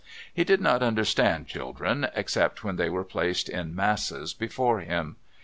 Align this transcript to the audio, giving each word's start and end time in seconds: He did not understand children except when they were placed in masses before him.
He 0.33 0.43
did 0.43 0.61
not 0.61 0.81
understand 0.81 1.45
children 1.45 2.07
except 2.15 2.63
when 2.63 2.75
they 2.77 2.89
were 2.89 3.03
placed 3.03 3.47
in 3.47 3.75
masses 3.75 4.33
before 4.33 4.79
him. 4.79 5.17